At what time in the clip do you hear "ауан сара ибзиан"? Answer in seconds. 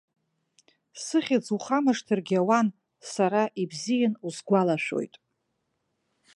2.41-4.13